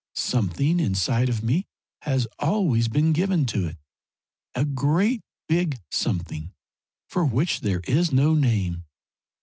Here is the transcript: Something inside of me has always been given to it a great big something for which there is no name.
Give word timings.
Something 0.15 0.79
inside 0.79 1.29
of 1.29 1.43
me 1.43 1.67
has 2.01 2.25
always 2.39 2.87
been 2.87 3.13
given 3.13 3.45
to 3.45 3.67
it 3.67 3.77
a 4.55 4.65
great 4.65 5.21
big 5.47 5.77
something 5.91 6.53
for 7.07 7.23
which 7.23 7.59
there 7.59 7.81
is 7.81 8.11
no 8.11 8.33
name. 8.33 8.85